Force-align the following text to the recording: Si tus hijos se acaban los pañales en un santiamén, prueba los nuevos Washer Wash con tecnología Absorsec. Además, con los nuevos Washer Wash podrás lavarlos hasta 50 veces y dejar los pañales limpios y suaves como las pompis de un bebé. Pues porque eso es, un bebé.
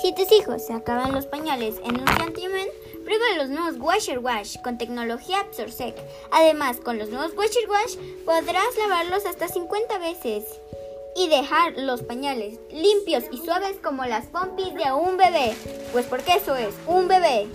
Si 0.00 0.12
tus 0.12 0.30
hijos 0.30 0.64
se 0.64 0.72
acaban 0.72 1.12
los 1.12 1.26
pañales 1.26 1.74
en 1.84 2.00
un 2.00 2.06
santiamén, 2.06 2.68
prueba 3.04 3.24
los 3.36 3.50
nuevos 3.50 3.80
Washer 3.80 4.20
Wash 4.20 4.56
con 4.62 4.78
tecnología 4.78 5.40
Absorsec. 5.40 5.96
Además, 6.30 6.76
con 6.76 6.98
los 6.98 7.08
nuevos 7.08 7.36
Washer 7.36 7.68
Wash 7.68 7.96
podrás 8.24 8.76
lavarlos 8.78 9.26
hasta 9.26 9.48
50 9.48 9.98
veces 9.98 10.44
y 11.16 11.28
dejar 11.28 11.76
los 11.78 12.02
pañales 12.02 12.60
limpios 12.70 13.24
y 13.32 13.38
suaves 13.38 13.78
como 13.82 14.04
las 14.04 14.26
pompis 14.26 14.72
de 14.74 14.92
un 14.92 15.16
bebé. 15.16 15.56
Pues 15.90 16.06
porque 16.06 16.34
eso 16.34 16.54
es, 16.54 16.74
un 16.86 17.08
bebé. 17.08 17.48